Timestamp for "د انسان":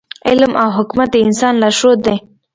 1.11-1.53